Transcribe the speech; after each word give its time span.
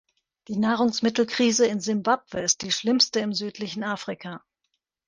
Die 0.47 0.57
Nahrungsmittelkrise 0.57 1.67
in 1.67 1.79
Simbabwe 1.79 2.39
ist 2.41 2.63
die 2.63 2.71
schlimmste 2.71 3.19
im 3.19 3.33
südlichen 3.35 3.83
Afrika. 3.83 4.43